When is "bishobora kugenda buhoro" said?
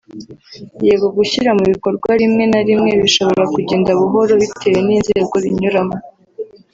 3.03-4.33